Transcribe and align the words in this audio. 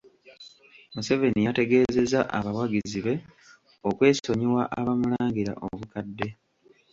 Museveni 0.93 1.41
yategeezezza 1.47 2.19
abawagizi 2.37 2.99
be 3.05 3.13
okwesonyiwa 3.89 4.61
abamulangira 4.79 5.53
obukadde. 5.65 6.27